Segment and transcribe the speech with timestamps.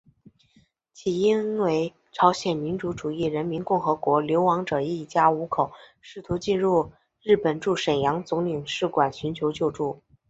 [0.93, 10.01] 起因为朝鲜民主主义人民共和国流亡者一家五口试图进入日本驻沈阳总领事馆寻求救助。